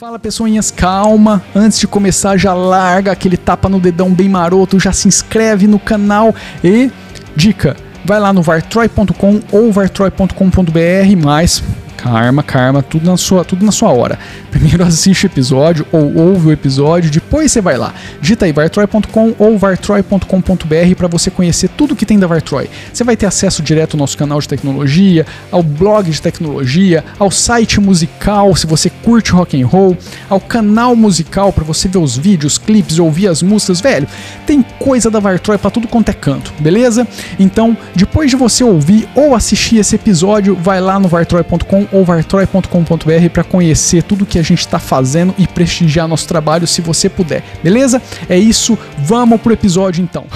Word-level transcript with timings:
Fala 0.00 0.18
pessoinhas, 0.18 0.70
calma. 0.70 1.42
Antes 1.54 1.78
de 1.78 1.86
começar, 1.86 2.34
já 2.38 2.54
larga 2.54 3.12
aquele 3.12 3.36
tapa 3.36 3.68
no 3.68 3.78
dedão 3.78 4.10
bem 4.10 4.30
maroto, 4.30 4.80
já 4.80 4.94
se 4.94 5.06
inscreve 5.06 5.66
no 5.66 5.78
canal 5.78 6.34
e 6.64 6.90
dica, 7.36 7.76
vai 8.02 8.18
lá 8.18 8.32
no 8.32 8.40
vartroy.com 8.40 9.42
ou 9.52 9.70
vartroy.com.br, 9.70 11.22
mas 11.22 11.62
Karma, 12.02 12.42
karma, 12.42 12.82
tudo 12.82 13.04
na 13.04 13.16
sua, 13.16 13.44
tudo 13.44 13.64
na 13.64 13.72
sua 13.72 13.92
hora. 13.92 14.18
Primeiro 14.50 14.82
assiste 14.84 15.24
o 15.24 15.26
episódio 15.26 15.86
ou 15.92 16.16
ouve 16.16 16.48
o 16.48 16.52
episódio, 16.52 17.10
depois 17.10 17.52
você 17.52 17.60
vai 17.60 17.76
lá. 17.76 17.92
Digita 18.20 18.46
aí 18.46 18.52
vartroy.com 18.52 19.34
ou 19.38 19.58
vartroy.com.br 19.58 20.94
para 20.96 21.08
você 21.08 21.30
conhecer 21.30 21.68
tudo 21.68 21.94
que 21.94 22.06
tem 22.06 22.18
da 22.18 22.26
Vartroy. 22.26 22.70
Você 22.92 23.04
vai 23.04 23.16
ter 23.16 23.26
acesso 23.26 23.62
direto 23.62 23.94
ao 23.94 23.98
nosso 23.98 24.16
canal 24.16 24.40
de 24.40 24.48
tecnologia, 24.48 25.26
ao 25.50 25.62
blog 25.62 26.10
de 26.10 26.20
tecnologia, 26.22 27.04
ao 27.18 27.30
site 27.30 27.80
musical, 27.80 28.56
se 28.56 28.66
você 28.66 28.88
curte 28.88 29.32
rock 29.32 29.60
and 29.60 29.66
roll, 29.66 29.96
ao 30.28 30.40
canal 30.40 30.96
musical 30.96 31.52
para 31.52 31.64
você 31.64 31.86
ver 31.88 31.98
os 31.98 32.16
vídeos, 32.16 32.56
clipes, 32.56 32.98
ouvir 32.98 33.28
as 33.28 33.42
músicas, 33.42 33.80
velho. 33.80 34.08
Tem 34.46 34.62
coisa 34.78 35.10
da 35.10 35.20
Vartroy 35.20 35.58
para 35.58 35.70
tudo 35.70 35.86
quanto 35.86 36.08
é 36.08 36.14
canto, 36.14 36.52
beleza? 36.60 37.06
Então, 37.38 37.76
depois 37.94 38.30
de 38.30 38.36
você 38.36 38.64
ouvir 38.64 39.08
ou 39.14 39.34
assistir 39.34 39.76
esse 39.76 39.94
episódio, 39.96 40.56
vai 40.56 40.80
lá 40.80 40.98
no 40.98 41.08
vartroy.com 41.08 41.89
ou 41.92 42.04
vartroy.com.br 42.04 43.28
para 43.32 43.44
conhecer 43.44 44.02
tudo 44.02 44.26
que 44.26 44.38
a 44.38 44.42
gente 44.42 44.60
está 44.60 44.78
fazendo 44.78 45.34
e 45.38 45.46
prestigiar 45.46 46.06
nosso 46.06 46.26
trabalho 46.26 46.66
se 46.66 46.80
você 46.80 47.08
puder, 47.08 47.42
beleza? 47.62 48.00
É 48.28 48.38
isso, 48.38 48.78
vamos 48.98 49.40
pro 49.40 49.52
episódio 49.52 50.02
então. 50.02 50.26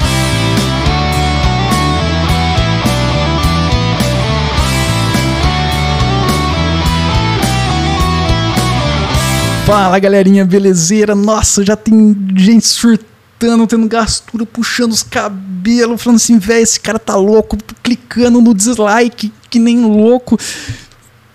Fala 9.65 9.99
galerinha, 9.99 10.45
belezeira? 10.45 11.15
Nossa, 11.15 11.65
já 11.65 11.75
tem 11.75 12.15
gente 12.37 12.67
surtando, 12.67 13.67
tendo 13.67 13.89
gastura, 13.89 14.45
puxando 14.45 14.93
os 14.93 15.03
cabelos, 15.03 16.03
falando 16.03 16.17
assim, 16.17 16.39
velho, 16.39 16.63
esse 16.63 16.79
cara 16.79 16.99
tá 16.99 17.17
louco, 17.17 17.57
clicando 17.83 18.43
no 18.43 18.53
dislike 18.53 19.33
que 19.49 19.59
nem 19.59 19.85
louco. 19.87 20.37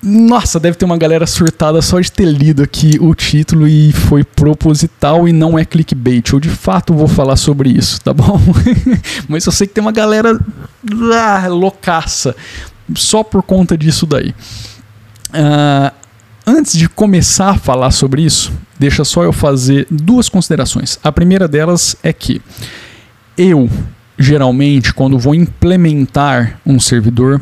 Nossa, 0.02 0.59
deve 0.59 0.78
ter 0.78 0.86
uma 0.86 0.97
galera 0.97 1.28
surtada 1.28 1.81
só 1.81 2.00
de 2.00 2.09
ter 2.09 2.25
lido 2.25 2.64
aqui 2.64 2.97
o 3.02 3.14
título 3.14 3.67
e 3.67 3.92
foi 3.92 4.23
proposital 4.23 5.28
e 5.28 5.33
não 5.33 5.59
é 5.59 5.66
clickbait. 5.66 6.31
Eu 6.31 6.39
de 6.39 6.50
fato 6.50 6.94
vou 6.94 7.08
falar 7.08 7.36
sobre 7.36 7.69
isso, 7.69 8.00
tá 8.00 8.14
bom? 8.14 8.39
Mas 9.28 9.45
eu 9.45 9.52
sei 9.52 9.67
que 9.67 9.73
tem 9.73 9.81
uma 9.81 9.91
galera 9.91 10.39
ah, 11.14 11.47
loucaça 11.50 12.33
só 12.95 13.23
por 13.23 13.44
conta 13.44 13.78
disso 13.78 14.06
daí. 14.06 14.33
Uh, 15.30 15.94
antes 16.47 16.78
de 16.78 16.88
começar 16.88 17.52
a 17.52 17.58
falar 17.58 17.91
sobre 17.91 18.22
isso, 18.22 18.53
deixa 18.80 19.03
só 19.03 19.23
eu 19.23 19.34
fazer 19.34 19.86
duas 19.91 20.30
considerações. 20.30 20.97
A 21.03 21.11
primeira 21.11 21.45
delas 21.45 21.97
é 22.02 22.13
que 22.13 22.41
eu, 23.38 23.69
geralmente, 24.17 24.94
quando 24.94 25.19
vou 25.19 25.36
implementar 25.36 26.59
um 26.66 26.80
servidor, 26.80 27.41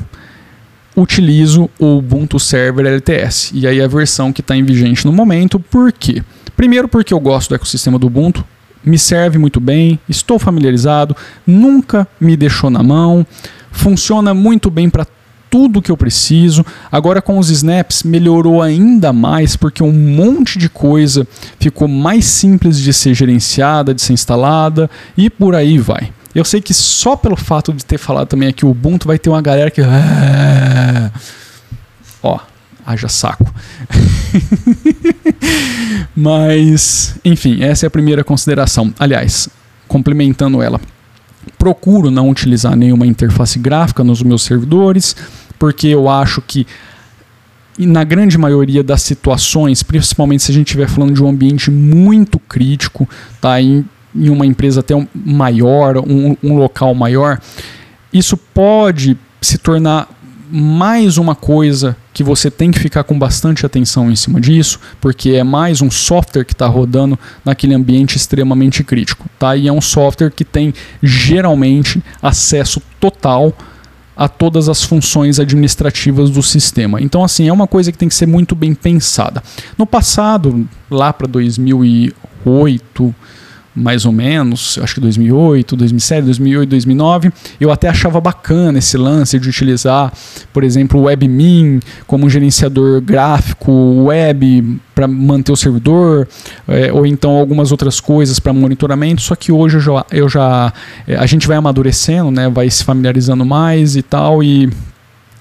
utilizo 0.98 1.70
o 1.78 1.98
Ubuntu 1.98 2.40
Server 2.40 2.88
LTS. 2.88 3.52
E 3.54 3.68
aí 3.68 3.80
a 3.80 3.88
versão 3.88 4.34
que 4.34 4.42
está 4.42 4.58
em 4.58 4.64
vigente 4.64 5.06
no 5.06 5.14
momento, 5.14 5.60
por 5.60 5.92
quê? 5.92 6.24
Primeiro 6.56 6.88
porque 6.88 7.14
eu 7.14 7.20
gosto 7.20 7.50
do 7.50 7.56
ecossistema 7.56 8.00
do 8.00 8.08
Ubuntu, 8.08 8.44
me 8.84 8.98
serve 8.98 9.38
muito 9.38 9.60
bem, 9.60 10.00
estou 10.10 10.40
familiarizado, 10.40 11.16
nunca 11.46 12.08
me 12.20 12.36
deixou 12.36 12.72
na 12.72 12.82
mão, 12.82 13.26
funciona 13.72 14.34
muito 14.34 14.72
bem 14.72 14.90
para 14.90 15.06
tudo 15.52 15.82
que 15.82 15.92
eu 15.92 15.98
preciso. 15.98 16.66
Agora 16.92 17.22
com 17.22 17.38
os 17.38 17.50
snaps 17.52 18.02
melhorou 18.02 18.62
ainda 18.62 19.14
mais 19.14 19.56
porque 19.56 19.84
um 19.84 19.92
monte 19.92 20.58
de 20.58 20.68
coisa 20.68 21.28
ficou 21.60 21.88
mais 21.88 22.26
simples 22.26 22.80
de 22.80 22.92
ser 22.92 23.14
gerenciada, 23.14 23.94
de 23.94 24.02
ser 24.02 24.14
instalada 24.14 24.90
e 25.16 25.30
por 25.30 25.54
aí 25.54 25.78
vai. 25.78 26.12
Eu 26.38 26.46
sei 26.46 26.62
que 26.62 26.72
só 26.72 27.16
pelo 27.16 27.36
fato 27.36 27.74
de 27.74 27.84
ter 27.84 27.98
falado 27.98 28.28
também 28.28 28.48
aqui 28.48 28.64
o 28.64 28.70
Ubuntu 28.70 29.08
vai 29.08 29.18
ter 29.18 29.28
uma 29.28 29.42
galera 29.42 29.72
que. 29.72 29.82
Ah", 29.82 31.12
ó, 32.22 32.40
haja 32.86 33.08
saco. 33.08 33.52
Mas, 36.16 37.16
enfim, 37.26 37.64
essa 37.64 37.86
é 37.86 37.88
a 37.88 37.90
primeira 37.90 38.24
consideração. 38.24 38.94
Aliás, 39.00 39.50
complementando 39.88 40.62
ela, 40.62 40.80
procuro 41.58 42.12
não 42.12 42.30
utilizar 42.30 42.76
nenhuma 42.76 43.08
interface 43.08 43.58
gráfica 43.58 44.04
nos 44.04 44.22
meus 44.22 44.44
servidores, 44.44 45.16
porque 45.58 45.88
eu 45.88 46.08
acho 46.08 46.40
que 46.40 46.68
na 47.80 48.04
grande 48.04 48.38
maioria 48.38 48.84
das 48.84 49.02
situações, 49.02 49.82
principalmente 49.82 50.44
se 50.44 50.52
a 50.52 50.54
gente 50.54 50.68
estiver 50.68 50.88
falando 50.88 51.16
de 51.16 51.24
um 51.24 51.28
ambiente 51.28 51.72
muito 51.72 52.38
crítico, 52.38 53.10
tá? 53.42 53.60
Em 53.60 53.84
em 54.16 54.30
uma 54.30 54.46
empresa 54.46 54.80
até 54.80 54.96
um 54.96 55.08
maior, 55.14 55.98
um, 55.98 56.36
um 56.44 56.58
local 56.58 56.94
maior, 56.94 57.40
isso 58.12 58.38
pode 58.38 59.18
se 59.42 59.58
tornar 59.58 60.10
mais 60.50 61.18
uma 61.18 61.36
coisa 61.36 61.96
que 62.14 62.24
você 62.24 62.50
tem 62.50 62.72
que 62.72 62.80
ficar 62.80 63.04
com 63.04 63.18
bastante 63.18 63.66
atenção 63.66 64.10
em 64.10 64.16
cima 64.16 64.40
disso, 64.40 64.80
porque 65.00 65.32
é 65.32 65.44
mais 65.44 65.82
um 65.82 65.92
software 65.92 66.46
que 66.46 66.54
está 66.54 66.66
rodando 66.66 67.20
naquele 67.44 67.74
ambiente 67.74 68.16
extremamente 68.16 68.84
crítico. 68.84 69.30
Tá? 69.38 69.56
E 69.56 69.68
é 69.68 69.72
um 69.72 69.82
software 69.82 70.32
que 70.32 70.46
tem 70.46 70.74
geralmente 71.04 72.02
acesso 72.22 72.82
total 73.00 73.54
a 74.16 74.28
todas 74.28 74.68
as 74.68 74.82
funções 74.82 75.40
administrativas 75.40 76.32
do 76.32 76.42
sistema. 76.42 77.00
Então, 77.00 77.24
assim, 77.24 77.48
é 77.48 77.54
uma 77.54 77.68
coisa 77.68 77.92
que 77.92 77.98
tem 77.98 78.10
que 78.10 78.16
ser 78.16 78.26
muito 78.26 78.56
bem 78.56 78.74
pensada. 78.74 79.44
No 79.78 79.86
passado, 79.86 80.68
lá 80.90 81.14
para 81.14 81.28
2008, 81.28 83.16
mais 83.78 84.06
ou 84.06 84.12
menos, 84.12 84.80
acho 84.82 84.96
que 84.96 85.00
2008, 85.00 85.76
2007, 85.76 86.26
2008, 86.26 86.70
2009, 86.70 87.32
eu 87.62 87.72
até 87.72 87.88
achava 87.88 88.20
bacana 88.20 88.80
esse 88.80 88.98
lance 88.98 89.38
de 89.38 89.48
utilizar, 89.48 90.12
por 90.52 90.64
exemplo, 90.64 91.00
o 91.00 91.04
WebMin 91.04 91.80
como 92.08 92.28
gerenciador 92.28 93.00
gráfico 93.02 93.72
web 94.06 94.80
para 94.96 95.08
manter 95.08 95.52
o 95.52 95.56
servidor, 95.56 96.28
é, 96.68 96.92
ou 96.92 97.06
então 97.06 97.32
algumas 97.32 97.72
outras 97.72 98.00
coisas 98.00 98.40
para 98.40 98.52
monitoramento, 98.52 99.22
só 99.22 99.36
que 99.36 99.52
hoje 99.52 99.78
eu 99.78 99.82
já, 99.82 100.06
eu 100.12 100.28
já 100.28 100.74
é, 101.08 101.16
a 101.16 101.26
gente 101.28 101.48
vai 101.48 101.56
amadurecendo, 101.56 102.32
né, 102.32 102.50
vai 102.50 102.68
se 102.72 102.84
familiarizando 102.84 103.46
mais 103.46 103.96
e 103.96 104.02
tal, 104.02 104.42
e 104.42 104.70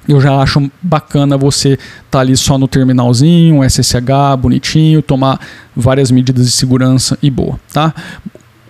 eu 0.08 0.20
já 0.20 0.36
acho 0.40 0.70
bacana 0.80 1.36
você 1.36 1.70
estar 1.70 1.82
tá 2.10 2.18
ali 2.20 2.36
só 2.36 2.56
no 2.56 2.68
terminalzinho, 2.68 3.62
SSH, 3.64 4.36
bonitinho, 4.38 5.02
tomar 5.02 5.40
várias 5.74 6.10
medidas 6.10 6.46
de 6.46 6.52
segurança 6.52 7.18
e 7.22 7.30
boa, 7.30 7.58
tá? 7.72 7.94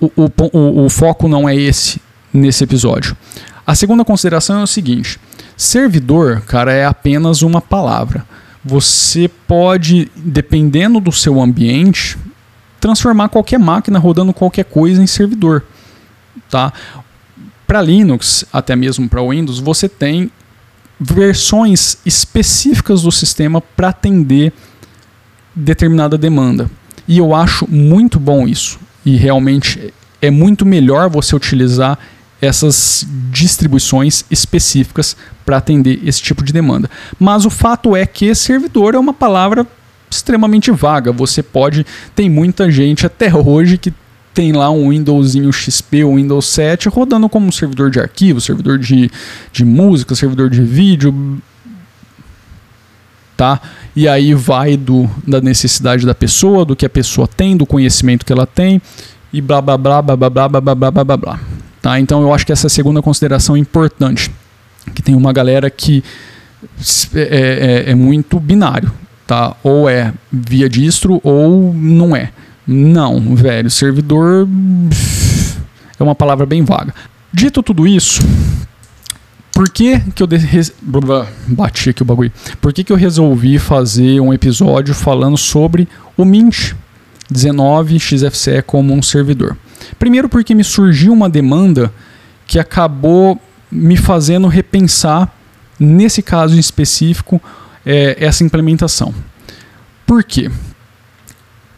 O, 0.00 0.10
o, 0.16 0.30
o, 0.52 0.84
o 0.84 0.90
foco 0.90 1.28
não 1.28 1.48
é 1.48 1.54
esse 1.54 2.00
nesse 2.32 2.64
episódio. 2.64 3.16
A 3.66 3.74
segunda 3.74 4.04
consideração 4.04 4.60
é 4.60 4.62
o 4.62 4.66
seguinte: 4.66 5.18
servidor, 5.56 6.42
cara, 6.42 6.72
é 6.72 6.86
apenas 6.86 7.42
uma 7.42 7.60
palavra. 7.60 8.24
Você 8.64 9.30
pode, 9.46 10.10
dependendo 10.16 11.00
do 11.00 11.12
seu 11.12 11.40
ambiente, 11.40 12.18
transformar 12.80 13.28
qualquer 13.28 13.58
máquina 13.58 13.98
rodando 13.98 14.32
qualquer 14.32 14.64
coisa 14.64 15.02
em 15.02 15.06
servidor, 15.06 15.64
tá? 16.50 16.72
Para 17.66 17.82
Linux, 17.82 18.44
até 18.52 18.76
mesmo 18.76 19.08
para 19.08 19.22
Windows, 19.22 19.58
você 19.58 19.88
tem 19.88 20.30
versões 20.98 21.98
específicas 22.04 23.02
do 23.02 23.12
sistema 23.12 23.60
para 23.60 23.88
atender 23.88 24.52
determinada 25.54 26.16
demanda. 26.16 26.70
E 27.06 27.18
eu 27.18 27.34
acho 27.34 27.68
muito 27.70 28.18
bom 28.18 28.46
isso. 28.46 28.78
E 29.04 29.16
realmente 29.16 29.92
é 30.20 30.30
muito 30.30 30.66
melhor 30.66 31.08
você 31.08 31.36
utilizar 31.36 31.98
essas 32.40 33.06
distribuições 33.30 34.24
específicas 34.30 35.16
para 35.44 35.56
atender 35.56 36.00
esse 36.04 36.20
tipo 36.20 36.44
de 36.44 36.52
demanda. 36.52 36.90
Mas 37.18 37.46
o 37.46 37.50
fato 37.50 37.96
é 37.96 38.04
que 38.04 38.34
servidor 38.34 38.94
é 38.94 38.98
uma 38.98 39.14
palavra 39.14 39.66
extremamente 40.10 40.70
vaga. 40.70 41.12
Você 41.12 41.42
pode. 41.42 41.86
Tem 42.14 42.28
muita 42.28 42.70
gente 42.70 43.06
até 43.06 43.32
hoje 43.34 43.78
que 43.78 43.92
tem 44.36 44.52
lá 44.52 44.70
um 44.70 44.90
Windowsinho 44.90 45.50
XP 45.50 46.04
ou 46.04 46.16
Windows 46.16 46.44
7 46.48 46.90
rodando 46.90 47.26
como 47.26 47.50
servidor 47.50 47.90
de 47.90 47.98
arquivo, 47.98 48.38
servidor 48.38 48.78
de, 48.78 49.10
de 49.50 49.64
música, 49.64 50.14
servidor 50.14 50.50
de 50.50 50.60
vídeo, 50.60 51.40
tá? 53.34 53.58
E 53.96 54.06
aí 54.06 54.34
vai 54.34 54.76
do, 54.76 55.08
da 55.26 55.40
necessidade 55.40 56.04
da 56.04 56.14
pessoa, 56.14 56.66
do 56.66 56.76
que 56.76 56.84
a 56.84 56.90
pessoa 56.90 57.26
tem, 57.26 57.56
do 57.56 57.64
conhecimento 57.64 58.26
que 58.26 58.32
ela 58.32 58.46
tem 58.46 58.82
e 59.32 59.40
blá 59.40 59.62
blá 59.62 59.78
blá 59.78 60.02
blá 60.02 60.16
blá 60.16 60.28
blá 60.28 60.48
blá 60.48 60.60
blá 60.60 60.90
blá 60.90 61.04
blá 61.04 61.16
blá. 61.16 61.40
Tá? 61.80 61.98
Então 61.98 62.20
eu 62.20 62.34
acho 62.34 62.44
que 62.44 62.52
essa 62.52 62.66
é 62.66 62.68
a 62.68 62.70
segunda 62.70 63.00
consideração 63.00 63.56
importante, 63.56 64.30
que 64.94 65.00
tem 65.00 65.14
uma 65.14 65.32
galera 65.32 65.70
que 65.70 66.04
é, 67.14 67.84
é, 67.86 67.90
é 67.92 67.94
muito 67.94 68.38
binário, 68.38 68.92
tá? 69.26 69.56
Ou 69.62 69.88
é 69.88 70.12
via 70.30 70.68
distro 70.68 71.22
ou 71.24 71.72
não 71.72 72.14
é. 72.14 72.32
Não, 72.66 73.36
velho, 73.36 73.70
servidor 73.70 74.48
é 75.98 76.02
uma 76.02 76.14
palavra 76.14 76.44
bem 76.44 76.64
vaga. 76.64 76.94
Dito 77.32 77.62
tudo 77.62 77.86
isso, 77.86 78.22
por 79.52 79.70
que, 79.70 80.00
que 80.14 80.22
eu 80.22 80.28
bati 81.46 81.90
aqui 81.90 82.02
o 82.02 82.04
bagulho? 82.04 82.32
Por 82.60 82.72
que, 82.72 82.84
que 82.84 82.92
eu 82.92 82.96
resolvi 82.96 83.58
fazer 83.58 84.20
um 84.20 84.32
episódio 84.34 84.94
falando 84.94 85.36
sobre 85.38 85.88
o 86.16 86.24
Mint 86.24 86.72
19 87.30 87.98
XFCE 87.98 88.62
como 88.66 88.92
um 88.92 89.00
servidor? 89.00 89.56
Primeiro 89.98 90.28
porque 90.28 90.54
me 90.54 90.64
surgiu 90.64 91.12
uma 91.12 91.30
demanda 91.30 91.92
que 92.46 92.58
acabou 92.58 93.40
me 93.70 93.96
fazendo 93.96 94.46
repensar 94.46 95.34
nesse 95.78 96.22
caso 96.22 96.54
em 96.54 96.60
específico 96.60 97.40
é, 97.84 98.16
essa 98.18 98.44
implementação. 98.44 99.14
Por 100.06 100.22
quê? 100.22 100.50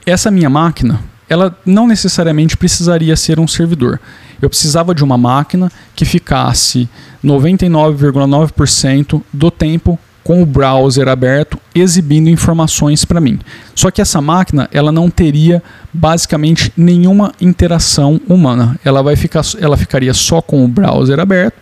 Essa 0.09 0.31
minha 0.31 0.49
máquina, 0.49 1.01
ela 1.29 1.55
não 1.67 1.87
necessariamente 1.87 2.57
precisaria 2.57 3.15
ser 3.15 3.39
um 3.39 3.47
servidor. 3.47 4.01
Eu 4.41 4.49
precisava 4.49 4.95
de 4.95 5.05
uma 5.05 5.19
máquina 5.19 5.71
que 5.95 6.07
ficasse 6.07 6.89
99,9% 7.23 9.23
do 9.31 9.51
tempo 9.51 9.99
com 10.25 10.43
o 10.43 10.47
browser 10.47 11.09
aberto 11.09 11.59
exibindo 11.75 12.31
informações 12.31 13.05
para 13.05 13.21
mim. 13.21 13.39
Só 13.75 13.91
que 13.91 14.01
essa 14.01 14.19
máquina 14.23 14.67
ela 14.73 14.91
não 14.91 15.11
teria 15.11 15.63
basicamente 15.93 16.73
nenhuma 16.75 17.35
interação 17.39 18.19
humana. 18.27 18.81
Ela 18.83 19.03
vai 19.03 19.15
ficar, 19.15 19.43
ela 19.61 19.77
ficaria 19.77 20.15
só 20.15 20.41
com 20.41 20.65
o 20.65 20.69
browser 20.69 21.21
aberto, 21.21 21.59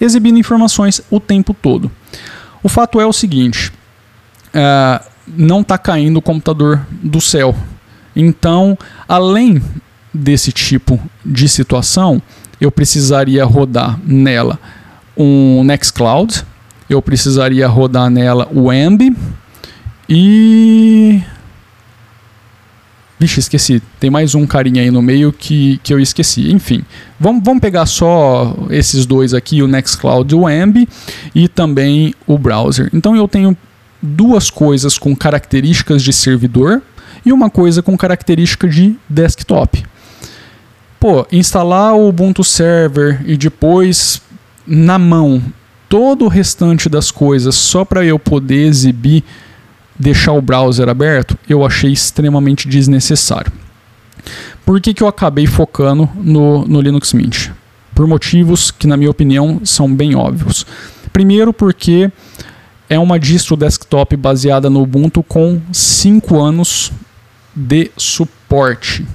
exibindo 0.00 0.38
informações 0.38 1.02
o 1.10 1.20
tempo 1.20 1.52
todo. 1.52 1.90
O 2.62 2.68
fato 2.70 2.98
é 2.98 3.04
o 3.04 3.12
seguinte: 3.12 3.70
uh, 4.54 5.04
não 5.26 5.60
está 5.60 5.76
caindo 5.76 6.16
o 6.16 6.22
computador 6.22 6.80
do 6.90 7.20
céu. 7.20 7.54
Então, 8.14 8.76
além 9.08 9.62
desse 10.12 10.52
tipo 10.52 11.00
de 11.24 11.48
situação, 11.48 12.20
eu 12.60 12.70
precisaria 12.70 13.44
rodar 13.44 13.98
nela 14.04 14.58
um 15.16 15.62
Nextcloud, 15.64 16.44
eu 16.88 17.00
precisaria 17.00 17.66
rodar 17.68 18.10
nela 18.10 18.48
o 18.52 18.72
Emb 18.72 19.16
e. 20.08 21.22
Vixe, 23.18 23.38
esqueci. 23.38 23.82
Tem 24.00 24.08
mais 24.08 24.34
um 24.34 24.46
carinha 24.46 24.82
aí 24.82 24.90
no 24.90 25.02
meio 25.02 25.30
que, 25.30 25.78
que 25.82 25.92
eu 25.92 26.00
esqueci. 26.00 26.50
Enfim, 26.50 26.82
vamos, 27.18 27.44
vamos 27.44 27.60
pegar 27.60 27.84
só 27.84 28.56
esses 28.70 29.04
dois 29.04 29.34
aqui, 29.34 29.62
o 29.62 29.68
Nextcloud 29.68 30.34
e 30.34 30.36
o 30.36 30.48
Emb, 30.48 30.88
e 31.34 31.46
também 31.46 32.14
o 32.26 32.38
browser. 32.38 32.88
Então 32.94 33.14
eu 33.14 33.28
tenho 33.28 33.56
duas 34.02 34.48
coisas 34.48 34.96
com 34.96 35.14
características 35.14 36.02
de 36.02 36.12
servidor 36.12 36.82
e 37.24 37.32
uma 37.32 37.50
coisa 37.50 37.82
com 37.82 37.96
característica 37.96 38.68
de 38.68 38.96
desktop. 39.08 39.84
Pô, 40.98 41.26
instalar 41.32 41.94
o 41.94 42.08
Ubuntu 42.08 42.44
Server 42.44 43.22
e 43.24 43.36
depois 43.36 44.20
na 44.66 44.98
mão 44.98 45.42
todo 45.88 46.24
o 46.24 46.28
restante 46.28 46.88
das 46.88 47.10
coisas 47.10 47.54
só 47.54 47.84
para 47.84 48.04
eu 48.04 48.18
poder 48.18 48.66
exibir, 48.66 49.24
deixar 49.98 50.32
o 50.32 50.42
browser 50.42 50.88
aberto, 50.88 51.36
eu 51.48 51.64
achei 51.64 51.90
extremamente 51.90 52.68
desnecessário. 52.68 53.50
Por 54.64 54.80
que, 54.80 54.94
que 54.94 55.02
eu 55.02 55.08
acabei 55.08 55.46
focando 55.46 56.08
no, 56.14 56.64
no 56.64 56.80
Linux 56.80 57.12
Mint? 57.12 57.48
Por 57.94 58.06
motivos 58.06 58.70
que, 58.70 58.86
na 58.86 58.96
minha 58.96 59.10
opinião, 59.10 59.60
são 59.64 59.92
bem 59.92 60.14
óbvios. 60.14 60.64
Primeiro, 61.12 61.52
porque 61.52 62.10
é 62.88 62.98
uma 62.98 63.18
distro 63.18 63.56
desktop 63.56 64.16
baseada 64.16 64.70
no 64.70 64.82
Ubuntu 64.82 65.22
com 65.22 65.60
5 65.72 66.40
anos 66.40 66.92
de 67.54 67.90
suporte. 67.96 69.06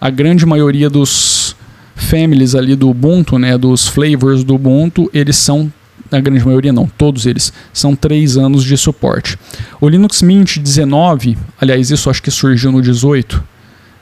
A 0.00 0.10
grande 0.10 0.44
maioria 0.44 0.90
dos 0.90 1.54
families 1.94 2.54
ali 2.54 2.74
do 2.74 2.90
Ubuntu, 2.90 3.38
né, 3.38 3.56
dos 3.56 3.86
flavors 3.86 4.42
do 4.42 4.54
Ubuntu, 4.54 5.10
eles 5.14 5.36
são 5.36 5.72
a 6.10 6.20
grande 6.20 6.44
maioria 6.44 6.72
não, 6.72 6.86
todos 6.86 7.24
eles, 7.24 7.52
são 7.72 7.96
três 7.96 8.36
anos 8.36 8.64
de 8.64 8.76
suporte. 8.76 9.38
O 9.80 9.88
Linux 9.88 10.20
Mint 10.20 10.58
19, 10.58 11.38
aliás, 11.58 11.90
isso 11.90 12.10
acho 12.10 12.22
que 12.22 12.30
surgiu 12.30 12.70
no 12.70 12.82
18, 12.82 13.42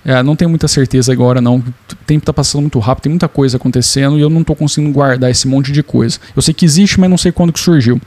é, 0.04 0.22
não 0.22 0.34
tenho 0.34 0.48
muita 0.48 0.66
certeza 0.66 1.12
agora 1.12 1.40
não, 1.40 1.58
o 1.58 1.64
tempo 2.06 2.22
está 2.22 2.32
passando 2.32 2.62
muito 2.62 2.78
rápido, 2.78 3.04
tem 3.04 3.10
muita 3.10 3.28
coisa 3.28 3.58
acontecendo 3.58 4.18
e 4.18 4.22
eu 4.22 4.30
não 4.30 4.40
estou 4.40 4.56
conseguindo 4.56 4.92
guardar 4.92 5.30
esse 5.30 5.46
monte 5.46 5.72
de 5.72 5.82
coisa. 5.82 6.18
Eu 6.34 6.42
sei 6.42 6.54
que 6.54 6.64
existe, 6.64 6.98
mas 6.98 7.10
não 7.10 7.18
sei 7.18 7.30
quando 7.30 7.52
que 7.52 7.60
surgiu. 7.60 8.00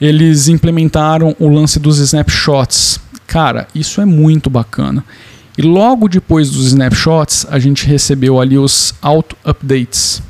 Eles 0.00 0.46
implementaram 0.46 1.34
o 1.38 1.48
lance 1.48 1.80
dos 1.80 1.98
snapshots. 1.98 3.00
Cara, 3.28 3.68
isso 3.74 4.00
é 4.00 4.06
muito 4.06 4.48
bacana. 4.48 5.04
E 5.56 5.62
logo 5.62 6.08
depois 6.08 6.50
dos 6.50 6.68
snapshots, 6.68 7.46
a 7.50 7.58
gente 7.58 7.86
recebeu 7.86 8.40
ali 8.40 8.56
os 8.56 8.94
auto-updates. 9.02 10.22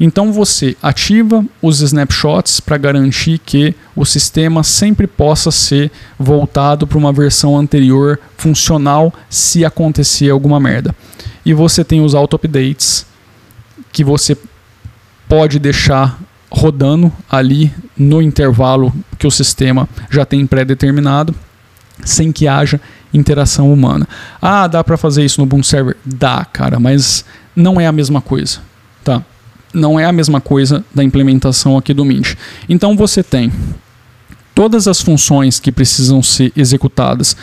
Então 0.00 0.32
você 0.32 0.76
ativa 0.82 1.44
os 1.62 1.80
snapshots 1.80 2.58
para 2.58 2.76
garantir 2.76 3.38
que 3.38 3.74
o 3.94 4.04
sistema 4.04 4.64
sempre 4.64 5.06
possa 5.06 5.52
ser 5.52 5.92
voltado 6.18 6.86
para 6.86 6.98
uma 6.98 7.12
versão 7.12 7.56
anterior 7.56 8.18
funcional 8.36 9.14
se 9.28 9.64
acontecer 9.64 10.30
alguma 10.30 10.58
merda. 10.58 10.94
E 11.46 11.54
você 11.54 11.84
tem 11.84 12.00
os 12.00 12.16
auto-updates 12.16 13.06
que 13.92 14.02
você 14.02 14.36
pode 15.28 15.60
deixar 15.60 16.18
rodando 16.50 17.12
ali 17.30 17.72
no 17.96 18.20
intervalo 18.20 18.92
que 19.18 19.26
o 19.26 19.30
sistema 19.30 19.88
já 20.10 20.24
tem 20.24 20.44
pré-determinado, 20.46 21.32
sem 22.04 22.32
que 22.32 22.46
haja 22.46 22.80
interação 23.12 23.72
humana. 23.72 24.08
Ah, 24.40 24.66
dá 24.66 24.82
para 24.84 24.96
fazer 24.96 25.24
isso 25.24 25.40
no 25.40 25.44
Ubuntu 25.44 25.66
Server? 25.66 25.96
Dá, 26.04 26.44
cara, 26.44 26.78
mas 26.78 27.24
não 27.54 27.80
é 27.80 27.86
a 27.86 27.92
mesma 27.92 28.20
coisa, 28.20 28.60
tá? 29.04 29.22
Não 29.72 29.98
é 29.98 30.04
a 30.04 30.12
mesma 30.12 30.40
coisa 30.40 30.84
da 30.94 31.02
implementação 31.04 31.76
aqui 31.76 31.94
do 31.94 32.04
Mint. 32.04 32.34
Então 32.68 32.96
você 32.96 33.22
tem 33.22 33.52
todas 34.54 34.88
as 34.88 35.00
funções 35.00 35.60
que 35.60 35.70
precisam 35.70 36.22
ser 36.22 36.52
executadas 36.56 37.36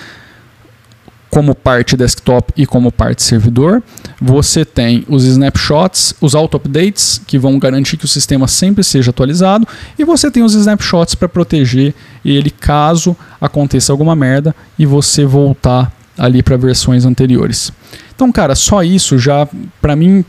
como 1.30 1.54
parte 1.54 1.96
desktop 1.96 2.54
e 2.56 2.66
como 2.66 2.92
parte 2.92 3.24
servidor. 3.24 3.84
Você 4.20 4.66
tem 4.66 5.06
os 5.08 5.24
snapshots, 5.24 6.16
os 6.20 6.34
auto-updates, 6.34 7.22
que 7.28 7.38
vão 7.38 7.60
garantir 7.60 7.98
que 7.98 8.06
o 8.06 8.08
sistema 8.08 8.48
sempre 8.48 8.84
seja 8.84 9.12
atualizado, 9.12 9.68
e 9.98 10.04
você 10.04 10.32
tem 10.32 10.42
os 10.44 10.56
snapshots 10.56 11.14
para 11.14 11.30
proteger 11.30 11.94
ele 12.26 12.50
caso 12.50 13.16
aconteça 13.40 13.92
alguma 13.92 14.16
merda 14.16 14.56
e 14.78 14.86
você 14.86 15.24
voltar 15.24 15.92
ali 16.18 16.42
para 16.42 16.58
versões 16.58 17.06
anteriores. 17.06 17.72
Então, 18.16 18.32
cara, 18.32 18.56
só 18.56 18.82
isso 18.84 19.20
já, 19.20 19.48
para 19.80 19.96
mim, 19.96 20.26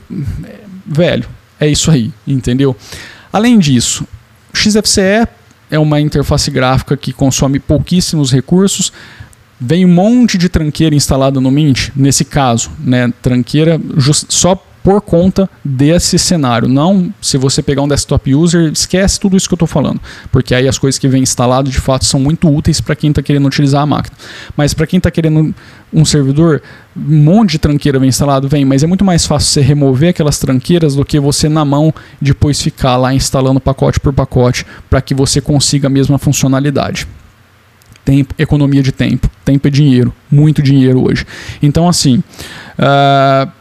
velho, 0.87 1.27
é 1.59 1.67
isso 1.67 1.91
aí, 1.91 2.13
entendeu? 2.27 2.77
Além 3.33 3.59
disso, 3.59 4.07
XFCE 4.53 5.27
é 5.71 5.79
uma 5.79 6.01
interface 6.01 6.51
gráfica 6.51 6.97
que 6.97 7.13
consome 7.13 7.59
pouquíssimos 7.59 8.31
recursos, 8.31 8.93
vem 9.61 9.85
um 9.85 9.89
monte 9.89 10.39
de 10.39 10.49
tranqueira 10.49 10.95
instalada 10.95 11.41
no 11.41 11.51
Mint, 11.51 11.91
nesse 11.95 12.25
caso, 12.25 12.71
né, 12.79 13.13
tranqueira 13.23 13.81
só 14.29 14.63
por 14.83 15.03
conta 15.03 15.51
desse 15.63 16.19
cenário. 16.19 16.67
Não, 16.67 17.13
se 17.21 17.37
você 17.37 17.63
pegar 17.63 17.83
um 17.83 17.89
desktop 17.89 18.35
user, 18.35 18.73
esquece 18.73 19.21
tudo 19.21 19.37
isso 19.37 19.47
que 19.47 19.53
eu 19.53 19.57
estou 19.57 19.69
falando, 19.69 20.01
porque 20.33 20.55
aí 20.55 20.67
as 20.67 20.79
coisas 20.79 20.99
que 20.99 21.07
vêm 21.07 21.23
instalado 21.23 21.69
de 21.69 21.79
fato 21.79 22.07
são 22.07 22.19
muito 22.19 22.49
úteis 22.49 22.81
para 22.81 22.97
quem 22.97 23.11
está 23.11 23.21
querendo 23.21 23.47
utilizar 23.47 23.83
a 23.83 23.87
máquina. 23.87 24.17
Mas 24.57 24.73
para 24.73 24.87
quem 24.87 24.97
está 24.97 25.11
querendo 25.11 25.55
um 25.93 26.05
servidor, 26.07 26.63
um 26.97 27.23
monte 27.23 27.53
de 27.53 27.59
tranqueira 27.59 27.99
vem 27.99 28.09
instalado, 28.09 28.49
vem, 28.49 28.65
mas 28.65 28.83
é 28.83 28.87
muito 28.87 29.05
mais 29.05 29.27
fácil 29.27 29.51
você 29.51 29.61
remover 29.61 30.11
aquelas 30.11 30.39
tranqueiras 30.39 30.95
do 30.95 31.05
que 31.05 31.21
você 31.21 31.49
na 31.49 31.65
mão 31.65 31.93
depois 32.19 32.63
ficar 32.63 32.97
lá 32.97 33.13
instalando 33.13 33.61
pacote 33.61 34.01
por 34.01 34.15
pacote 34.15 34.65
para 34.89 35.03
que 35.03 35.15
você 35.15 35.41
consiga 35.41 35.89
a 35.89 35.91
mesma 35.91 36.19
funcionalidade 36.19 37.07
tempo, 38.09 38.35
economia 38.39 38.83
de 38.83 38.91
tempo. 38.91 39.31
Tempo 39.45 39.69
é 39.69 39.71
dinheiro, 39.71 40.15
muito 40.31 40.63
dinheiro 40.63 41.07
hoje. 41.07 41.27
Então, 41.63 41.87
assim, 41.87 42.23
uh, 42.79 43.53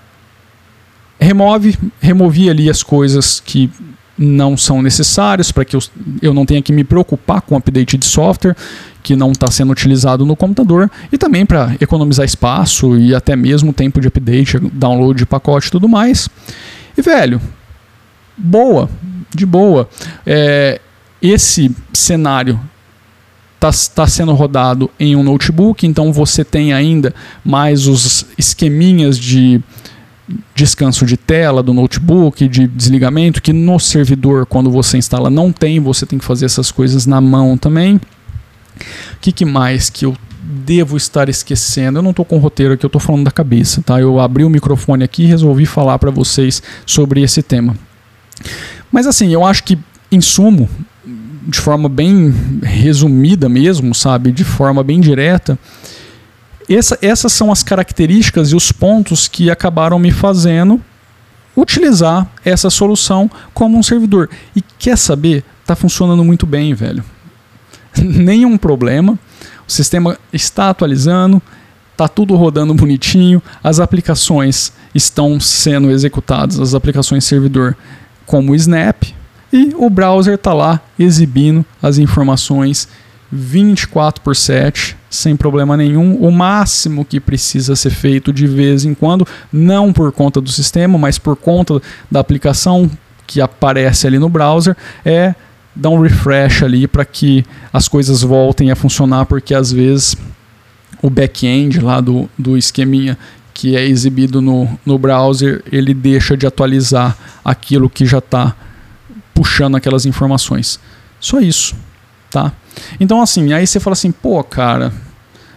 remove, 1.20 1.77
removi 2.00 2.50
ali 2.50 2.70
as 2.70 2.82
coisas 2.82 3.42
que 3.42 3.70
não 4.18 4.56
são 4.56 4.82
necessárias 4.82 5.51
para 5.51 5.66
que 5.66 5.75
eu, 5.75 5.82
eu 6.22 6.34
não 6.34 6.46
tenha 6.46 6.62
que 6.62 6.72
me 6.72 6.86
preocupar 6.86 7.42
com 7.42 7.56
o 7.56 7.58
update 7.58 7.98
de 7.98 8.06
software 8.06 8.56
que 9.04 9.18
não 9.18 9.34
está 9.34 9.51
sendo 9.51 9.74
utilizado 9.74 10.25
no 10.25 10.36
computador 10.36 10.89
e 11.12 11.18
também 11.18 11.46
para 11.46 11.75
economizar 11.82 12.25
espaço 12.25 12.98
e 12.98 13.13
até 13.13 13.36
mesmo 13.36 13.74
tempo 13.74 14.00
de 14.00 14.08
update, 14.08 14.60
download 14.72 15.20
de 15.20 15.25
pacote 15.25 15.68
e 15.68 15.72
tudo 15.72 15.89
mais. 15.89 16.30
E 16.98 17.01
velho, 17.01 17.42
boa, 18.38 18.89
de 19.36 19.46
boa. 19.46 19.89
É, 20.25 20.80
esse 21.22 21.70
cenário 21.94 22.58
está 23.58 23.72
tá 23.96 24.08
sendo 24.08 24.34
rodado 24.34 24.90
em 25.00 25.16
um 25.16 25.24
notebook, 25.24 25.86
então 25.86 26.14
você 26.14 26.46
tem 26.46 26.74
ainda 26.74 27.14
mais 27.44 27.88
os 27.88 28.26
esqueminhas 28.38 29.18
de 29.18 29.62
descanso 30.54 31.06
de 31.06 31.18
tela 31.18 31.64
do 31.64 31.74
notebook, 31.74 32.48
de 32.48 32.68
desligamento, 32.68 33.42
que 33.42 33.54
no 33.54 33.80
servidor, 33.80 34.46
quando 34.46 34.70
você 34.70 34.98
instala, 34.98 35.30
não 35.30 35.52
tem, 35.52 35.80
você 35.80 36.06
tem 36.06 36.20
que 36.20 36.26
fazer 36.26 36.46
essas 36.46 36.72
coisas 36.72 37.06
na 37.06 37.22
mão 37.22 37.58
também. 37.58 37.96
O 37.96 39.20
que, 39.22 39.32
que 39.32 39.46
mais 39.46 39.90
que 39.90 40.06
eu 40.06 40.16
devo 40.44 40.98
estar 40.98 41.30
esquecendo? 41.30 42.00
Eu 42.00 42.04
não 42.04 42.12
estou 42.12 42.26
com 42.26 42.36
o 42.36 42.40
roteiro 42.40 42.74
aqui, 42.74 42.86
eu 42.86 42.90
estou 42.90 43.02
falando 43.02 43.24
da 43.24 43.32
cabeça, 43.32 43.82
tá? 43.82 44.00
Eu 44.00 44.20
abri 44.20 44.44
o 44.44 44.50
microfone 44.50 45.04
aqui 45.04 45.24
e 45.24 45.28
resolvi 45.28 45.66
falar 45.66 45.98
para 45.98 46.12
vocês 46.12 46.62
sobre 46.86 47.22
esse 47.22 47.42
tema. 47.42 47.76
Mas 48.92 49.08
assim, 49.08 49.34
eu 49.34 49.46
acho 49.46 49.64
que 49.64 49.80
em 50.12 50.22
sumo, 50.22 50.70
de 51.48 51.60
forma 51.60 51.88
bem 51.88 52.34
resumida 52.62 53.48
mesmo, 53.48 53.96
sabe, 53.96 54.32
de 54.32 54.44
forma 54.44 54.84
bem 54.84 55.00
direta, 55.00 55.58
essa, 56.70 56.98
essas 57.01 57.32
são 57.32 57.51
as 57.51 57.63
características 57.63 58.51
e 58.51 58.56
os 58.56 58.72
pontos 58.72 59.27
que 59.27 59.50
acabaram 59.50 59.98
me 59.98 60.12
fazendo 60.12 60.82
utilizar 61.56 62.30
essa 62.46 62.70
solução 62.70 63.32
como 63.54 63.77
um 63.77 63.84
servidor. 63.84 64.30
E 64.56 64.62
quer 64.62 64.98
saber? 64.98 65.44
Está 65.62 65.75
funcionando 65.75 66.24
muito 66.24 66.46
bem, 66.46 66.74
velho. 66.74 67.04
Nenhum 67.98 68.58
problema. 68.58 69.18
O 69.68 69.72
sistema 69.72 70.18
está 70.32 70.70
atualizando, 70.70 71.42
está 71.92 72.08
tudo 72.08 72.36
rodando 72.36 72.74
bonitinho, 72.74 73.42
as 73.63 73.80
aplicações 73.80 74.72
estão 74.94 75.39
sendo 75.39 75.89
executadas, 75.89 76.60
as 76.60 76.74
aplicações 76.74 77.25
servidor 77.25 77.75
como 78.25 78.51
o 78.51 78.56
Snap, 78.56 79.04
e 79.51 79.74
o 79.77 79.89
browser 79.89 80.36
está 80.36 80.54
lá 80.54 80.82
exibindo 80.98 81.66
as 81.82 81.98
informações 81.98 82.88
24 83.32 84.22
por 84.22 84.36
7, 84.36 84.96
sem 85.10 85.36
problema 85.36 85.75
nenhum. 85.75 86.16
O 86.16 86.32
máximo 86.32 87.04
que 87.04 87.20
precisa 87.20 87.75
ser 87.75 87.89
feito 87.89 88.32
de 88.32 88.48
vez 88.48 88.86
em 88.86 88.94
quando, 88.94 89.27
não 89.51 89.92
por 89.92 90.12
conta 90.12 90.39
do 90.39 90.50
sistema, 90.50 90.98
mas 90.98 91.18
por 91.18 91.36
conta 91.36 91.82
da 92.10 92.20
aplicação 92.20 92.89
que 93.25 93.42
aparece 93.42 94.08
ali 94.08 94.18
no 94.18 94.30
browser, 94.30 94.75
é 95.06 95.36
dar 95.75 95.89
um 95.89 96.00
refresh 96.00 96.63
ali 96.63 96.88
para 96.88 97.06
que 97.06 97.46
as 97.72 97.88
coisas 97.88 98.22
voltem 98.22 98.72
a 98.72 98.75
funcionar, 98.75 99.25
porque 99.25 99.54
às 99.54 99.72
vezes 99.72 100.16
o 101.01 101.10
back-end 101.10 101.80
lá 101.80 102.01
do, 102.01 102.30
do 102.38 102.58
esqueminha 102.58 103.18
que 103.54 103.75
é 103.75 103.84
exibido 103.84 104.39
no, 104.39 104.70
no 104.86 104.98
browser, 105.00 105.63
ele 105.72 105.94
deixa 105.94 106.38
de 106.38 106.46
atualizar 106.46 107.18
aquilo 107.44 107.89
que 107.89 108.06
já 108.06 108.20
está 108.20 108.56
puxando 109.38 109.75
aquelas 109.75 110.08
informações. 110.08 110.79
Só 111.20 111.39
isso, 111.39 111.75
tá? 112.32 112.51
Então, 113.00 113.22
assim, 113.22 113.53
aí 113.53 113.67
você 113.67 113.79
fala 113.79 113.94
assim, 113.94 114.12
pô, 114.12 114.44
cara, 114.44 114.91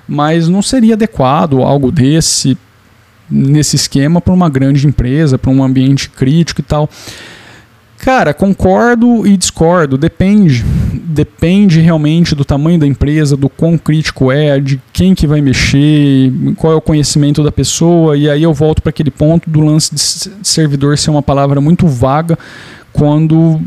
mas 0.06 0.50
não 0.50 0.60
seria 0.60 0.92
adequado 0.92 1.62
algo 1.62 1.90
desse, 1.90 2.58
nesse 3.30 3.76
esquema, 3.76 4.20
para 4.20 4.34
uma 4.34 4.50
grande 4.50 4.86
empresa, 4.86 5.38
para 5.38 5.50
um 5.50 5.64
ambiente 5.64 6.10
crítico 6.10 6.60
e 6.60 6.64
tal. 6.64 6.90
Cara, 7.96 8.34
concordo 8.34 9.26
e 9.26 9.34
discordo, 9.34 9.96
depende. 9.96 10.62
Depende 10.92 11.80
realmente 11.80 12.34
do 12.34 12.44
tamanho 12.44 12.78
da 12.78 12.86
empresa, 12.86 13.34
do 13.34 13.48
quão 13.48 13.78
crítico 13.78 14.30
é, 14.30 14.60
de 14.60 14.78
quem 14.92 15.14
que 15.14 15.26
vai 15.26 15.40
mexer, 15.40 16.30
qual 16.56 16.74
é 16.74 16.76
o 16.76 16.80
conhecimento 16.82 17.42
da 17.42 17.50
pessoa, 17.50 18.16
e 18.16 18.28
aí 18.28 18.42
eu 18.42 18.52
volto 18.52 18.82
para 18.82 18.90
aquele 18.90 19.10
ponto 19.10 19.48
do 19.48 19.60
lance 19.60 19.94
de 19.94 20.00
servidor 20.46 20.98
ser 20.98 21.10
uma 21.10 21.22
palavra 21.22 21.60
muito 21.62 21.86
vaga 21.88 22.38
quando 22.92 23.60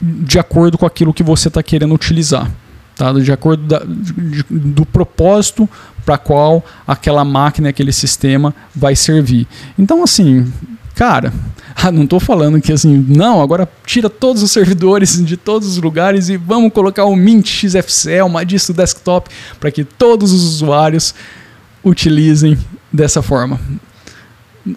de 0.00 0.38
acordo 0.38 0.76
com 0.76 0.84
aquilo 0.84 1.14
que 1.14 1.22
você 1.22 1.48
está 1.48 1.62
querendo 1.62 1.94
utilizar. 1.94 2.50
Tá? 2.96 3.12
De 3.12 3.32
acordo 3.32 3.64
da, 3.64 3.80
de, 3.84 4.44
do 4.48 4.86
propósito 4.86 5.68
para 6.04 6.18
qual 6.18 6.64
aquela 6.86 7.24
máquina, 7.24 7.68
aquele 7.68 7.92
sistema 7.92 8.54
vai 8.74 8.94
servir. 8.94 9.46
Então, 9.78 10.02
assim, 10.02 10.52
cara, 10.94 11.32
não 11.92 12.04
estou 12.04 12.20
falando 12.20 12.60
que 12.60 12.72
assim, 12.72 13.04
não, 13.08 13.40
agora 13.40 13.68
tira 13.84 14.08
todos 14.08 14.42
os 14.42 14.50
servidores 14.50 15.18
de 15.24 15.36
todos 15.36 15.68
os 15.68 15.76
lugares 15.78 16.28
e 16.28 16.36
vamos 16.36 16.72
colocar 16.72 17.04
o 17.04 17.16
Mint 17.16 17.46
XFCE, 17.46 18.22
uma 18.22 18.44
distro 18.44 18.74
desktop, 18.74 19.28
para 19.58 19.70
que 19.70 19.84
todos 19.84 20.32
os 20.32 20.44
usuários 20.44 21.14
utilizem 21.82 22.56
dessa 22.92 23.22
forma. 23.22 23.60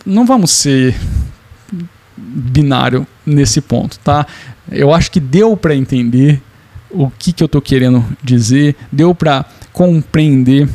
Não 0.05 0.25
vamos 0.25 0.51
ser 0.51 0.95
binário 2.17 3.05
nesse 3.25 3.61
ponto, 3.61 3.99
tá? 3.99 4.25
Eu 4.71 4.93
acho 4.93 5.11
que 5.11 5.19
deu 5.19 5.55
para 5.55 5.75
entender 5.75 6.41
o 6.89 7.09
que, 7.09 7.31
que 7.31 7.43
eu 7.43 7.45
estou 7.45 7.61
querendo 7.61 8.03
dizer, 8.23 8.75
deu 8.91 9.13
para 9.13 9.45
compreender 9.71 10.67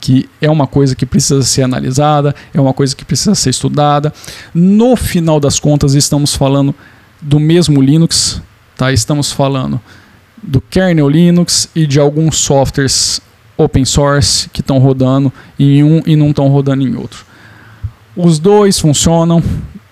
que 0.00 0.28
é 0.40 0.50
uma 0.50 0.66
coisa 0.66 0.94
que 0.94 1.06
precisa 1.06 1.42
ser 1.42 1.62
analisada, 1.62 2.34
é 2.52 2.60
uma 2.60 2.72
coisa 2.72 2.94
que 2.94 3.04
precisa 3.04 3.34
ser 3.34 3.50
estudada. 3.50 4.12
No 4.54 4.94
final 4.94 5.40
das 5.40 5.58
contas, 5.58 5.94
estamos 5.94 6.34
falando 6.34 6.74
do 7.20 7.40
mesmo 7.40 7.80
Linux, 7.80 8.40
tá? 8.76 8.92
Estamos 8.92 9.32
falando 9.32 9.80
do 10.42 10.60
kernel 10.60 11.08
Linux 11.08 11.68
e 11.74 11.86
de 11.86 11.98
alguns 11.98 12.36
softwares 12.38 13.20
open 13.56 13.84
source 13.84 14.48
que 14.50 14.60
estão 14.60 14.78
rodando 14.78 15.32
em 15.58 15.82
um 15.82 16.02
e 16.06 16.16
não 16.16 16.30
estão 16.30 16.48
rodando 16.48 16.86
em 16.86 16.94
outro. 16.94 17.24
Os 18.16 18.38
dois 18.38 18.78
funcionam, 18.78 19.42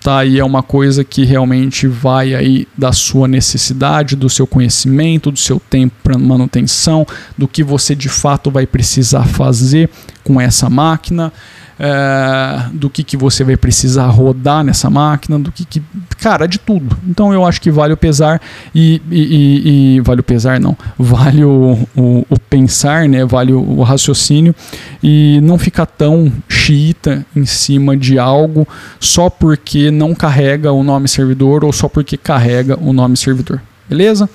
tá? 0.08 0.24
E 0.24 0.38
é 0.38 0.44
uma 0.44 0.62
coisa 0.62 1.04
que 1.04 1.22
realmente 1.22 1.86
vai 1.86 2.34
aí 2.34 2.66
da 2.74 2.92
sua 2.92 3.28
necessidade, 3.28 4.16
do 4.16 4.30
seu 4.30 4.46
conhecimento, 4.46 5.30
do 5.30 5.38
seu 5.38 5.60
tempo 5.60 5.94
para 6.02 6.16
manutenção, 6.16 7.06
do 7.36 7.46
que 7.46 7.62
você 7.62 7.94
de 7.94 8.08
fato 8.08 8.50
vai 8.50 8.66
precisar 8.66 9.24
fazer 9.26 9.90
com 10.24 10.40
essa 10.40 10.70
máquina 10.70 11.30
é, 11.78 12.70
do 12.72 12.88
que, 12.88 13.04
que 13.04 13.18
você 13.18 13.44
vai 13.44 13.56
precisar 13.56 14.06
rodar 14.06 14.64
nessa 14.64 14.88
máquina, 14.88 15.38
do 15.38 15.52
que, 15.52 15.64
que. 15.64 15.82
Cara, 16.20 16.46
de 16.46 16.58
tudo. 16.58 16.96
Então 17.06 17.32
eu 17.32 17.44
acho 17.44 17.60
que 17.60 17.70
vale 17.70 17.92
o 17.92 17.96
pesar 17.96 18.40
e. 18.74 19.00
e, 19.10 19.22
e, 19.22 19.96
e 19.96 20.00
vale 20.00 20.20
o 20.20 20.24
pesar, 20.24 20.58
não. 20.58 20.76
Vale 20.98 21.44
o, 21.44 21.78
o, 21.96 22.26
o 22.28 22.40
pensar, 22.40 23.08
né? 23.08 23.24
Vale 23.24 23.52
o, 23.52 23.60
o, 23.60 23.82
raciocínio 23.82 24.54
e 25.02 25.38
não 25.42 25.56
ficar 25.58 25.86
tão 25.86 26.32
xiita 26.48 27.24
em 27.36 27.46
cima 27.46 27.96
de 27.96 28.18
algo 28.18 28.66
só 28.98 29.30
porque 29.30 29.90
não 29.90 30.14
carrega 30.14 30.72
o 30.72 30.82
nome 30.82 31.06
servidor 31.06 31.64
ou 31.64 31.72
só 31.72 31.88
porque 31.88 32.16
carrega 32.16 32.76
o 32.80 32.92
nome 32.92 33.16
servidor. 33.16 33.60
Beleza? 33.88 34.28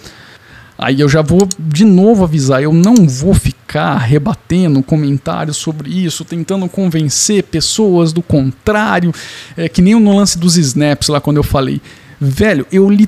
Aí 0.83 0.99
eu 0.99 1.07
já 1.07 1.21
vou 1.21 1.47
de 1.57 1.85
novo 1.85 2.25
avisar, 2.25 2.61
eu 2.61 2.73
não 2.73 3.07
vou 3.07 3.33
ficar 3.33 3.95
rebatendo 3.99 4.83
comentários 4.83 5.55
sobre 5.55 5.89
isso, 5.89 6.25
tentando 6.25 6.67
convencer 6.67 7.43
pessoas 7.43 8.11
do 8.11 8.21
contrário, 8.21 9.13
é, 9.55 9.69
que 9.69 9.81
nem 9.81 9.97
no 9.97 10.17
lance 10.17 10.37
dos 10.37 10.57
snaps 10.57 11.07
lá 11.07 11.21
quando 11.21 11.37
eu 11.37 11.43
falei. 11.43 11.81
Velho, 12.19 12.67
eu 12.69 12.89
li 12.89 13.07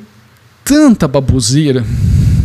tanta 0.63 1.05
baboseira 1.05 1.83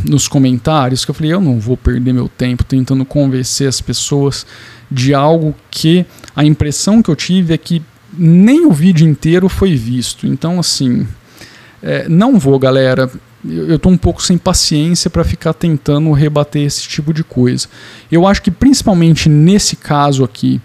nos 0.05 0.27
comentários 0.27 1.05
que 1.05 1.13
eu 1.13 1.15
falei, 1.15 1.33
eu 1.33 1.41
não 1.41 1.61
vou 1.61 1.77
perder 1.77 2.13
meu 2.13 2.29
tempo 2.29 2.65
tentando 2.65 3.05
convencer 3.05 3.69
as 3.69 3.81
pessoas 3.81 4.45
de 4.91 5.15
algo 5.15 5.55
que 5.71 6.05
a 6.35 6.45
impressão 6.45 7.01
que 7.01 7.09
eu 7.09 7.15
tive 7.15 7.55
é 7.55 7.57
que 7.57 7.81
nem 8.13 8.67
o 8.67 8.73
vídeo 8.73 9.09
inteiro 9.09 9.49
foi 9.49 9.77
visto. 9.77 10.27
Então, 10.27 10.59
assim, 10.59 11.07
é, 11.81 12.09
não 12.09 12.37
vou, 12.37 12.59
galera 12.59 13.09
eu 13.45 13.77
estou 13.77 13.91
um 13.91 13.97
pouco 13.97 14.23
sem 14.23 14.37
paciência 14.37 15.09
para 15.09 15.25
ficar 15.25 15.55
tentando 15.55 16.13
rebater 16.13 16.63
esse 16.63 16.83
tipo 16.83 17.13
de 17.13 17.25
coisa. 17.25 17.69
Eu 18.11 18.27
acho 18.27 18.43
que 18.43 18.51
principalmente 18.51 19.29
nesse 19.29 19.77
caso 19.77 20.23
aqui 20.23 20.61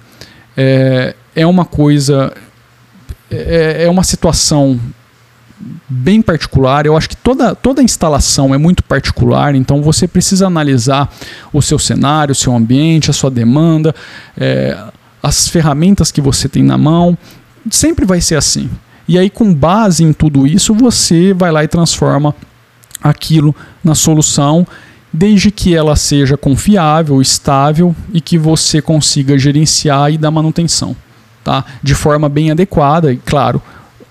é, 0.58 1.16
é 1.36 1.48
uma 1.48 1.64
coisa, 1.64 2.34
é, 3.32 3.86
é 3.86 3.90
uma 3.90 4.04
situação 4.04 4.80
bem 5.88 6.22
particular. 6.22 6.86
Eu 6.86 6.98
acho 6.98 7.10
que 7.10 7.18
toda, 7.18 7.56
toda 7.56 7.82
instalação 7.82 8.54
é 8.54 8.58
muito 8.58 8.84
particular, 8.84 9.56
então 9.56 9.82
você 9.82 10.08
precisa 10.08 10.48
analisar 10.48 11.10
o 11.54 11.62
seu 11.62 11.80
cenário, 11.80 12.34
o 12.34 12.36
seu 12.36 12.54
ambiente, 12.54 13.10
a 13.10 13.14
sua 13.14 13.32
demanda, 13.32 13.96
é, 14.38 14.78
as 15.24 15.48
ferramentas 15.48 16.12
que 16.12 16.22
você 16.22 16.50
tem 16.50 16.64
na 16.64 16.78
mão. 16.78 17.18
Sempre 17.70 18.06
vai 18.06 18.22
ser 18.22 18.36
assim. 18.36 18.70
E 19.08 19.18
aí, 19.18 19.30
com 19.30 19.54
base 19.54 20.04
em 20.04 20.12
tudo 20.12 20.48
isso, 20.48 20.74
você 20.74 21.34
vai 21.34 21.52
lá 21.52 21.64
e 21.64 21.68
transforma 21.68 22.36
aquilo 23.06 23.56
na 23.84 23.94
solução, 23.94 24.66
desde 25.14 25.52
que 25.52 25.76
ela 25.76 25.96
seja 25.96 26.36
confiável, 26.36 27.22
estável 27.22 27.96
e 28.12 28.20
que 28.20 28.36
você 28.36 28.82
consiga 28.82 29.38
gerenciar 29.38 30.12
e 30.12 30.18
dar 30.18 30.32
manutenção, 30.32 30.96
tá? 31.44 31.64
De 31.84 31.94
forma 31.94 32.28
bem 32.28 32.50
adequada 32.50 33.14
e, 33.14 33.18
claro, 33.18 33.62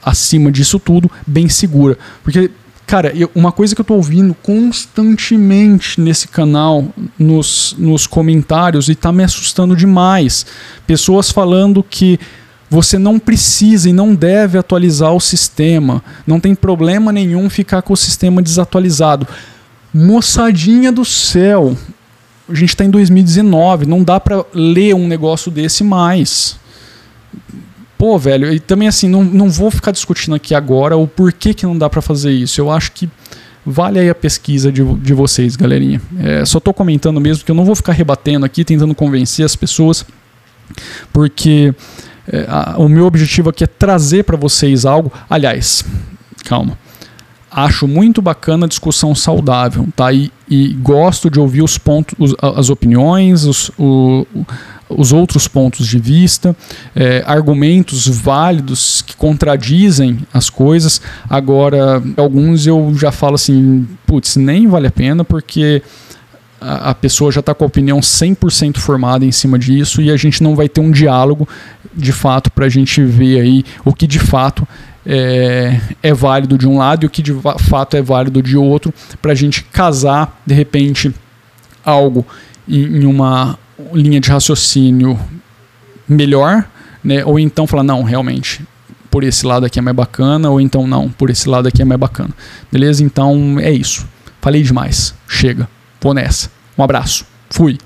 acima 0.02 0.50
disso 0.52 0.78
tudo, 0.78 1.10
bem 1.26 1.48
segura. 1.48 1.98
Porque, 2.22 2.52
cara, 2.86 3.12
eu, 3.16 3.28
uma 3.34 3.50
coisa 3.50 3.74
que 3.74 3.80
eu 3.80 3.84
estou 3.84 3.96
ouvindo 3.96 4.32
constantemente 4.32 6.00
nesse 6.00 6.28
canal, 6.28 6.86
nos, 7.18 7.74
nos 7.76 8.06
comentários, 8.06 8.88
e 8.88 8.92
está 8.92 9.10
me 9.10 9.24
assustando 9.24 9.74
demais. 9.74 10.46
Pessoas 10.86 11.32
falando 11.32 11.82
que 11.82 12.20
você 12.68 12.98
não 12.98 13.18
precisa 13.18 13.88
e 13.88 13.92
não 13.92 14.14
deve 14.14 14.58
atualizar 14.58 15.12
o 15.12 15.20
sistema. 15.20 16.02
Não 16.26 16.40
tem 16.40 16.54
problema 16.54 17.12
nenhum 17.12 17.48
ficar 17.48 17.82
com 17.82 17.92
o 17.92 17.96
sistema 17.96 18.42
desatualizado. 18.42 19.26
Moçadinha 19.92 20.90
do 20.90 21.04
céu, 21.04 21.76
a 22.48 22.54
gente 22.54 22.70
está 22.70 22.84
em 22.84 22.90
2019, 22.90 23.86
não 23.86 24.02
dá 24.02 24.18
para 24.18 24.44
ler 24.52 24.94
um 24.94 25.06
negócio 25.06 25.50
desse 25.50 25.84
mais. 25.84 26.58
Pô, 27.96 28.18
velho, 28.18 28.52
e 28.52 28.58
também 28.58 28.88
assim, 28.88 29.08
não, 29.08 29.22
não 29.22 29.48
vou 29.48 29.70
ficar 29.70 29.92
discutindo 29.92 30.34
aqui 30.34 30.54
agora 30.54 30.96
o 30.96 31.06
porquê 31.06 31.54
que 31.54 31.64
não 31.64 31.78
dá 31.78 31.88
para 31.88 32.02
fazer 32.02 32.32
isso. 32.32 32.60
Eu 32.60 32.70
acho 32.70 32.92
que 32.92 33.08
vale 33.64 33.98
aí 33.98 34.10
a 34.10 34.14
pesquisa 34.14 34.70
de, 34.70 34.84
de 34.96 35.14
vocês, 35.14 35.56
galerinha. 35.56 36.02
É, 36.18 36.44
só 36.44 36.58
estou 36.58 36.74
comentando 36.74 37.20
mesmo 37.20 37.44
que 37.44 37.50
eu 37.50 37.54
não 37.54 37.64
vou 37.64 37.74
ficar 37.74 37.92
rebatendo 37.92 38.44
aqui, 38.44 38.64
tentando 38.64 38.94
convencer 38.94 39.44
as 39.44 39.56
pessoas, 39.56 40.04
porque 41.12 41.74
é, 42.26 42.46
o 42.76 42.88
meu 42.88 43.06
objetivo 43.06 43.50
aqui 43.50 43.64
é 43.64 43.66
trazer 43.66 44.24
para 44.24 44.36
vocês 44.36 44.84
algo. 44.84 45.12
Aliás, 45.28 45.84
calma. 46.44 46.78
acho 47.50 47.86
muito 47.86 48.20
bacana 48.20 48.66
a 48.66 48.68
discussão 48.68 49.14
saudável, 49.14 49.86
tá? 49.94 50.12
E, 50.12 50.30
e 50.48 50.74
gosto 50.74 51.30
de 51.30 51.38
ouvir 51.38 51.62
os 51.62 51.78
pontos, 51.78 52.14
os, 52.18 52.34
as 52.40 52.70
opiniões, 52.70 53.44
os, 53.44 53.70
o, 53.78 54.26
os 54.88 55.12
outros 55.12 55.48
pontos 55.48 55.86
de 55.86 55.98
vista, 55.98 56.56
é, 56.94 57.22
argumentos 57.26 58.06
válidos 58.06 59.02
que 59.02 59.16
contradizem 59.16 60.18
as 60.32 60.50
coisas. 60.50 61.00
Agora, 61.28 62.02
alguns 62.16 62.66
eu 62.66 62.94
já 62.96 63.12
falo 63.12 63.34
assim, 63.34 63.86
putz, 64.06 64.36
nem 64.36 64.66
vale 64.66 64.86
a 64.86 64.92
pena 64.92 65.24
porque 65.24 65.82
a, 66.64 66.94
pessoa 66.94 67.30
já 67.30 67.40
está 67.40 67.54
com 67.54 67.64
a 67.64 67.66
opinião 67.66 68.00
100% 68.00 68.78
formada 68.78 69.24
em 69.24 69.32
cima 69.32 69.58
disso 69.58 70.00
e 70.00 70.10
a 70.10 70.16
gente 70.16 70.42
não 70.42 70.56
vai 70.56 70.68
ter 70.68 70.80
um 70.80 70.90
diálogo 70.90 71.46
de 71.94 72.12
fato 72.12 72.50
para 72.50 72.66
a 72.66 72.68
gente 72.68 73.04
ver 73.04 73.40
aí 73.40 73.64
o 73.84 73.92
que 73.92 74.06
de 74.06 74.18
fato 74.18 74.66
é, 75.04 75.78
é, 76.02 76.14
válido 76.14 76.56
de 76.56 76.66
um 76.66 76.78
lado 76.78 77.04
e 77.04 77.06
o 77.06 77.10
que 77.10 77.22
de 77.22 77.34
fato 77.58 77.96
é 77.96 78.02
válido 78.02 78.42
de 78.42 78.56
outro, 78.56 78.92
para 79.20 79.32
a 79.32 79.34
gente 79.34 79.62
casar 79.64 80.40
de 80.46 80.54
repente 80.54 81.14
algo 81.84 82.26
em, 82.66 83.02
em, 83.02 83.04
uma 83.04 83.58
linha 83.92 84.18
de 84.18 84.30
raciocínio 84.30 85.18
melhor, 86.08 86.64
né? 87.02 87.22
ou 87.24 87.38
então 87.38 87.66
falar, 87.66 87.82
não, 87.82 88.02
realmente, 88.02 88.64
por 89.10 89.22
esse 89.22 89.44
lado 89.44 89.66
aqui 89.66 89.78
é 89.78 89.82
mais 89.82 89.96
bacana, 89.96 90.48
ou 90.48 90.60
então 90.60 90.86
não, 90.86 91.10
por 91.10 91.28
esse 91.28 91.48
lado 91.48 91.68
aqui 91.68 91.82
é 91.82 91.84
mais 91.84 92.00
bacana. 92.00 92.30
Beleza? 92.72 93.04
Então 93.04 93.60
é 93.60 93.70
isso. 93.70 94.06
Falei 94.40 94.62
demais. 94.62 95.14
Chega. 95.28 95.68
Vou 96.00 96.12
nessa. 96.12 96.53
Um 96.76 96.82
abraço. 96.82 97.26
Fui. 97.50 97.78